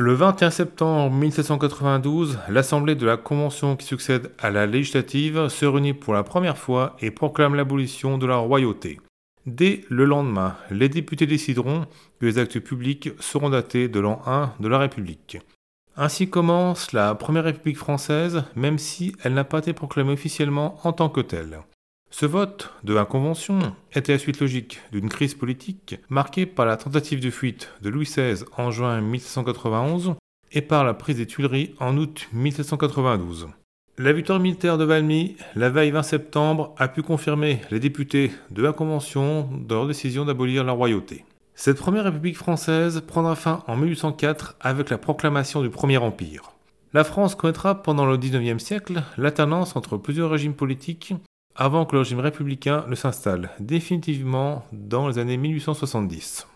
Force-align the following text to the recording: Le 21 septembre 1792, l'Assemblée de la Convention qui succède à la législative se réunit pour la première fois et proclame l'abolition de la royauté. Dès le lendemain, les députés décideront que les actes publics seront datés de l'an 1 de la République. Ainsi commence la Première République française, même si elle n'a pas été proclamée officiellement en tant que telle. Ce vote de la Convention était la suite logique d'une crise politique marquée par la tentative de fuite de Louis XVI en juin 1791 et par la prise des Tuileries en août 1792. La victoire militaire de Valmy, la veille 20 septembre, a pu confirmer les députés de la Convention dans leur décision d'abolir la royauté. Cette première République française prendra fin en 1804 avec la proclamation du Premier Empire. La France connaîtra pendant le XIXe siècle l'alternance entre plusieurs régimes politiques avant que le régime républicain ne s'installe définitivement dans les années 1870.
Le 0.00 0.12
21 0.12 0.50
septembre 0.50 1.12
1792, 1.12 2.38
l'Assemblée 2.48 2.94
de 2.94 3.04
la 3.04 3.16
Convention 3.16 3.74
qui 3.74 3.84
succède 3.84 4.30
à 4.38 4.48
la 4.48 4.64
législative 4.64 5.48
se 5.48 5.66
réunit 5.66 5.92
pour 5.92 6.14
la 6.14 6.22
première 6.22 6.56
fois 6.56 6.94
et 7.00 7.10
proclame 7.10 7.56
l'abolition 7.56 8.16
de 8.16 8.24
la 8.24 8.36
royauté. 8.36 9.00
Dès 9.44 9.84
le 9.88 10.04
lendemain, 10.04 10.54
les 10.70 10.88
députés 10.88 11.26
décideront 11.26 11.86
que 12.20 12.26
les 12.26 12.38
actes 12.38 12.60
publics 12.60 13.10
seront 13.18 13.50
datés 13.50 13.88
de 13.88 13.98
l'an 13.98 14.22
1 14.24 14.52
de 14.60 14.68
la 14.68 14.78
République. 14.78 15.38
Ainsi 15.96 16.30
commence 16.30 16.92
la 16.92 17.16
Première 17.16 17.42
République 17.42 17.76
française, 17.76 18.44
même 18.54 18.78
si 18.78 19.16
elle 19.24 19.34
n'a 19.34 19.42
pas 19.42 19.58
été 19.58 19.72
proclamée 19.72 20.12
officiellement 20.12 20.78
en 20.84 20.92
tant 20.92 21.08
que 21.08 21.22
telle. 21.22 21.58
Ce 22.10 22.26
vote 22.26 22.72
de 22.84 22.94
la 22.94 23.04
Convention 23.04 23.58
était 23.92 24.12
la 24.12 24.18
suite 24.18 24.40
logique 24.40 24.80
d'une 24.92 25.08
crise 25.08 25.34
politique 25.34 25.96
marquée 26.08 26.46
par 26.46 26.66
la 26.66 26.76
tentative 26.76 27.20
de 27.20 27.30
fuite 27.30 27.70
de 27.82 27.90
Louis 27.90 28.06
XVI 28.06 28.44
en 28.56 28.70
juin 28.70 29.00
1791 29.00 30.14
et 30.52 30.62
par 30.62 30.84
la 30.84 30.94
prise 30.94 31.18
des 31.18 31.26
Tuileries 31.26 31.74
en 31.78 31.96
août 31.98 32.28
1792. 32.32 33.48
La 33.98 34.12
victoire 34.12 34.40
militaire 34.40 34.78
de 34.78 34.84
Valmy, 34.84 35.36
la 35.54 35.70
veille 35.70 35.90
20 35.90 36.02
septembre, 36.02 36.74
a 36.78 36.88
pu 36.88 37.02
confirmer 37.02 37.60
les 37.70 37.80
députés 37.80 38.32
de 38.50 38.62
la 38.62 38.72
Convention 38.72 39.48
dans 39.66 39.74
leur 39.74 39.86
décision 39.88 40.24
d'abolir 40.24 40.64
la 40.64 40.72
royauté. 40.72 41.24
Cette 41.54 41.78
première 41.78 42.04
République 42.04 42.36
française 42.36 43.02
prendra 43.06 43.34
fin 43.34 43.64
en 43.66 43.76
1804 43.76 44.56
avec 44.60 44.90
la 44.90 44.98
proclamation 44.98 45.62
du 45.62 45.70
Premier 45.70 45.98
Empire. 45.98 46.52
La 46.94 47.04
France 47.04 47.34
connaîtra 47.34 47.82
pendant 47.82 48.06
le 48.06 48.16
XIXe 48.16 48.62
siècle 48.62 49.02
l'alternance 49.18 49.76
entre 49.76 49.98
plusieurs 49.98 50.30
régimes 50.30 50.54
politiques 50.54 51.12
avant 51.60 51.84
que 51.84 51.96
le 51.96 51.98
régime 51.98 52.20
républicain 52.20 52.84
ne 52.86 52.94
s'installe 52.94 53.50
définitivement 53.58 54.64
dans 54.72 55.08
les 55.08 55.18
années 55.18 55.36
1870. 55.36 56.46